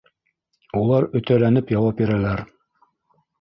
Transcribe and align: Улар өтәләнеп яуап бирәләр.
Улар 0.79 1.05
өтәләнеп 1.19 1.75
яуап 1.75 2.01
бирәләр. 2.01 2.43